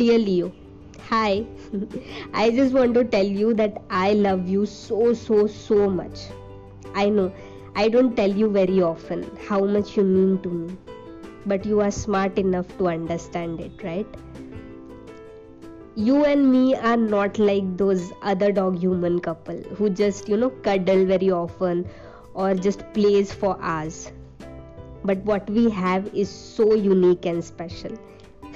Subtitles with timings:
[0.00, 0.50] Dear Leo,
[1.10, 1.44] hi.
[2.32, 6.20] I just want to tell you that I love you so, so, so much.
[6.94, 7.30] I know
[7.76, 10.76] I don't tell you very often how much you mean to me,
[11.44, 14.06] but you are smart enough to understand it, right?
[15.96, 20.48] You and me are not like those other dog human couple who just, you know,
[20.68, 21.86] cuddle very often
[22.32, 24.10] or just plays for hours.
[25.04, 27.98] But what we have is so unique and special.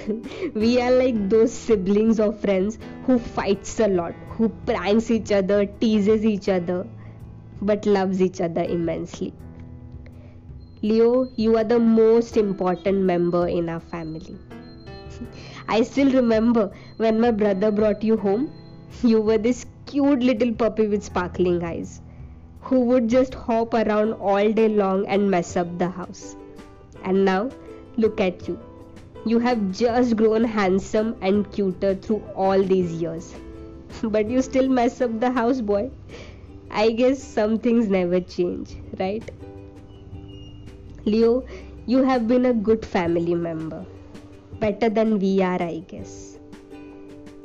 [0.53, 5.65] we are like those siblings or friends who fights a lot, who pranks each other,
[5.65, 6.87] teases each other,
[7.61, 9.33] but loves each other immensely.
[10.81, 14.37] Leo, you are the most important member in our family.
[15.67, 18.51] I still remember when my brother brought you home,
[19.03, 22.01] you were this cute little puppy with sparkling eyes
[22.61, 26.35] who would just hop around all day long and mess up the house.
[27.03, 27.51] And now,
[27.95, 28.59] look at you.
[29.27, 33.33] You have just grown handsome and cuter through all these years.
[34.03, 35.89] But you still mess up the house, boy.
[36.69, 39.31] I guess some things never change, right?
[41.05, 41.43] Leo,
[41.87, 43.83] you have been a good family member.
[44.59, 46.37] Better than we are, I guess.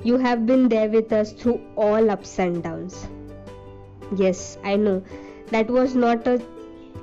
[0.03, 3.07] You have been there with us through all ups and downs.
[4.17, 5.03] Yes, I know
[5.49, 6.41] that was not a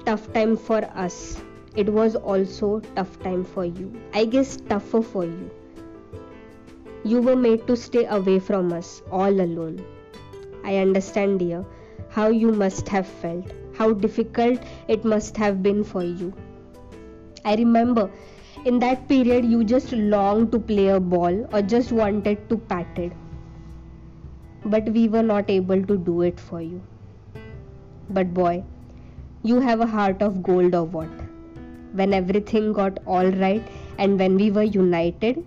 [0.05, 1.41] tough time for us
[1.81, 3.91] it was also tough time for you.
[4.13, 5.51] I guess tougher for you.
[7.03, 9.85] You were made to stay away from us all alone.
[10.63, 11.63] I understand dear
[12.09, 16.33] how you must have felt how difficult it must have been for you.
[17.45, 18.09] I remember
[18.65, 22.97] in that period you just longed to play a ball or just wanted to pat
[22.97, 23.13] it
[24.65, 26.81] but we were not able to do it for you.
[28.09, 28.63] But boy
[29.43, 31.26] you have a heart of gold or what
[31.97, 33.67] when everything got all right
[33.97, 35.43] and when we were united,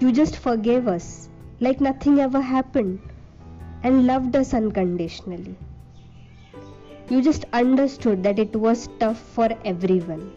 [0.00, 1.28] you just forgave us
[1.60, 3.00] like nothing ever happened
[3.82, 5.56] and loved us unconditionally.
[7.08, 10.30] You just understood that it was tough for everyone.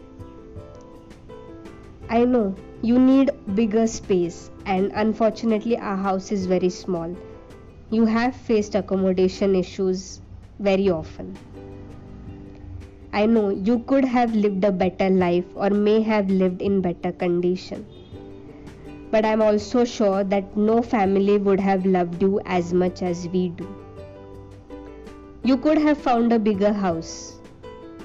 [2.08, 7.16] I know you need bigger space, and unfortunately, our house is very small.
[7.90, 10.20] You have faced accommodation issues
[10.58, 11.36] very often.
[13.14, 17.12] I know you could have lived a better life or may have lived in better
[17.12, 17.84] condition.
[19.10, 23.50] But I'm also sure that no family would have loved you as much as we
[23.50, 23.68] do.
[25.44, 27.38] You could have found a bigger house,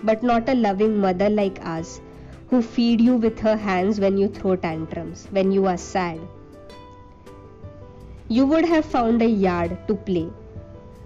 [0.04, 2.02] but not a loving mother like us
[2.50, 6.20] who feed you with her hands when you throw tantrums, when you are sad.
[8.28, 10.30] You would have found a yard to play,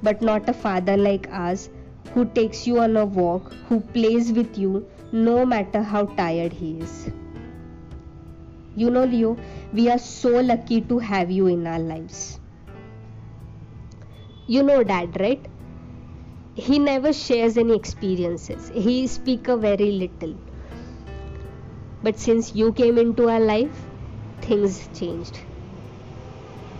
[0.01, 1.69] but not a father like us
[2.13, 6.79] who takes you on a walk, who plays with you no matter how tired he
[6.79, 7.09] is.
[8.75, 9.37] You know, Leo,
[9.73, 12.39] we are so lucky to have you in our lives.
[14.47, 15.45] You know, Dad, right?
[16.55, 20.35] He never shares any experiences, he speaks very little.
[22.03, 23.85] But since you came into our life,
[24.41, 25.39] things changed.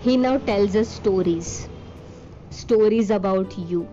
[0.02, 1.70] He now tells us stories
[2.50, 3.88] stories about you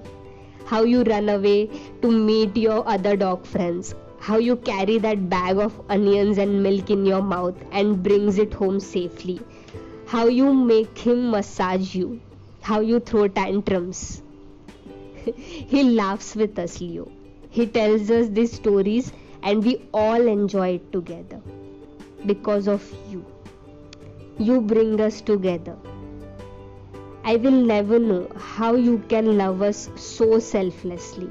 [0.68, 1.66] how you run away
[2.02, 6.90] to meet your other dog friends, how you carry that bag of onions and milk
[6.90, 9.40] in your mouth and brings it home safely,
[10.06, 12.20] how you make him massage you,
[12.60, 14.22] how you throw tantrums.
[15.36, 17.10] he laughs with us, Leo.
[17.50, 19.10] He tells us these stories
[19.42, 21.40] and we all enjoy it together
[22.26, 23.24] because of you.
[24.38, 25.76] You bring us together.
[27.28, 31.28] I will never know how you can love us so selflessly.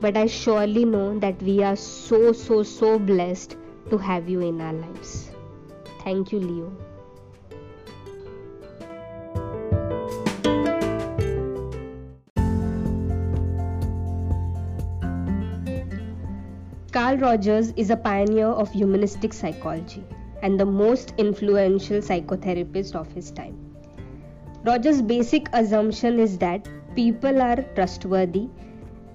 [0.00, 3.56] But I surely know that we are so, so, so blessed
[3.90, 5.30] to have you in our lives.
[6.02, 6.72] Thank you, Leo.
[16.90, 20.02] Carl Rogers is a pioneer of humanistic psychology
[20.42, 23.65] and the most influential psychotherapist of his time.
[24.66, 28.48] Rogers' basic assumption is that people are trustworthy,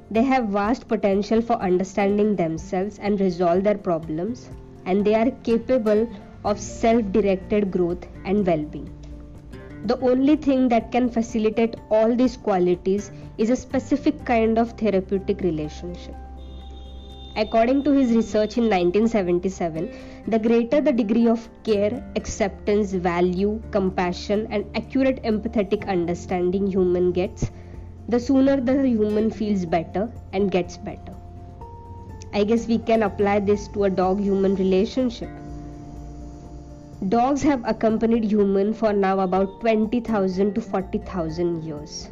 [0.09, 4.49] they have vast potential for understanding themselves and resolve their problems,
[4.85, 6.07] and they are capable
[6.45, 8.89] of self directed growth and well being.
[9.83, 15.41] The only thing that can facilitate all these qualities is a specific kind of therapeutic
[15.41, 16.15] relationship.
[17.35, 19.89] According to his research in 1977,
[20.27, 27.49] the greater the degree of care, acceptance, value, compassion, and accurate empathetic understanding human gets,
[28.09, 31.15] the sooner the human feels better and gets better.
[32.33, 35.29] I guess we can apply this to a dog human relationship.
[37.07, 42.09] Dogs have accompanied humans for now about 20,000 to 40,000 years.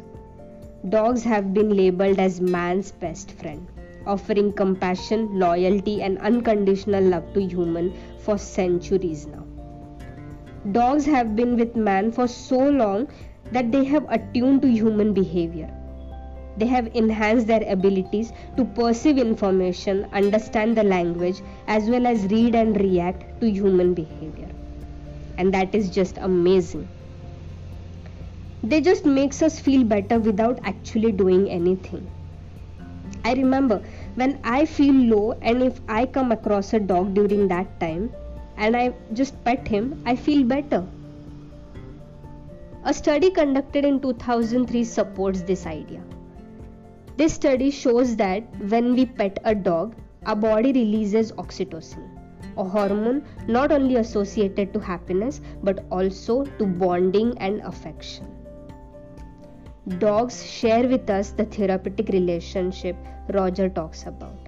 [0.88, 3.66] Dogs have been labeled as man's best friend,
[4.06, 9.46] offering compassion, loyalty, and unconditional love to humans for centuries now.
[10.72, 13.08] Dogs have been with man for so long
[13.52, 15.70] that they have attuned to human behavior.
[16.56, 22.54] They have enhanced their abilities to perceive information, understand the language, as well as read
[22.54, 24.50] and react to human behavior.
[25.38, 26.88] And that is just amazing.
[28.62, 32.10] They just makes us feel better without actually doing anything.
[33.24, 33.82] I remember
[34.14, 38.12] when I feel low and if I come across a dog during that time
[38.56, 40.86] and I just pet him, I feel better.
[42.84, 46.02] A study conducted in 2003 supports this idea.
[47.18, 49.94] This study shows that when we pet a dog,
[50.24, 52.08] our body releases oxytocin,
[52.56, 58.39] a hormone not only associated to happiness but also to bonding and affection.
[59.98, 62.96] Dogs share with us the therapeutic relationship
[63.30, 64.38] Roger talks about.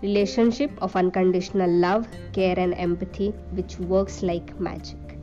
[0.00, 5.18] Relationship of unconditional love, care, and empathy, which works like magic.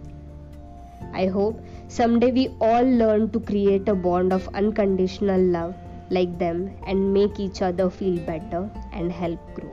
[1.14, 5.76] I hope someday we all learn to create a bond of unconditional love
[6.10, 9.69] like them and make each other feel better and help grow.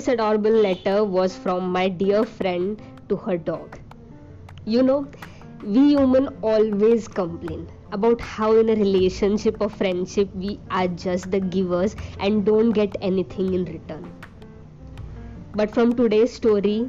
[0.00, 2.80] This adorable letter was from my dear friend
[3.10, 3.78] to her dog.
[4.64, 5.06] You know,
[5.62, 11.38] we human always complain about how in a relationship or friendship we are just the
[11.38, 14.10] givers and don't get anything in return.
[15.54, 16.88] But from today's story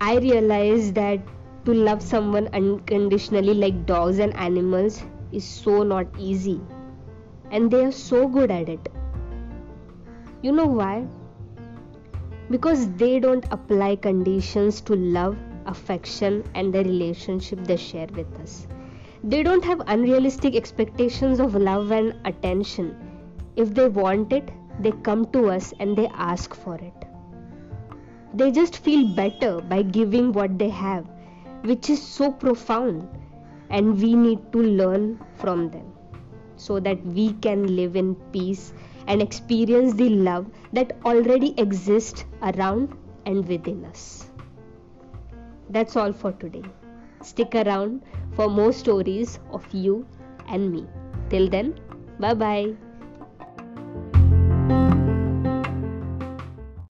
[0.00, 1.20] i realized that
[1.66, 5.02] to love someone unconditionally like dogs and animals
[5.32, 6.62] is so not easy.
[7.50, 8.88] And they are so good at it.
[10.40, 11.06] You know why
[12.50, 18.66] because they don't apply conditions to love affection and the relationship they share with us
[19.24, 22.94] they don't have unrealistic expectations of love and attention.
[23.56, 26.94] If they want it, they come to us and they ask for it.
[28.34, 31.06] They just feel better by giving what they have,
[31.62, 33.08] which is so profound,
[33.70, 35.92] and we need to learn from them
[36.56, 38.72] so that we can live in peace
[39.06, 44.30] and experience the love that already exists around and within us.
[45.70, 46.64] That's all for today.
[47.22, 48.02] Stick around
[48.34, 50.06] for more stories of you
[50.48, 50.86] and me.
[51.30, 51.78] Till then,
[52.20, 52.85] bye bye.